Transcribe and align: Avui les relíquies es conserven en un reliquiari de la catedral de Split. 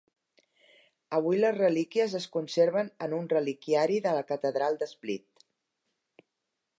Avui 1.17 1.41
les 1.41 1.57
relíquies 1.57 2.15
es 2.21 2.25
conserven 2.37 2.89
en 3.07 3.13
un 3.19 3.29
reliquiari 3.35 4.01
de 4.07 4.17
la 4.21 4.27
catedral 4.31 4.81
de 4.81 4.91
Split. 4.97 6.27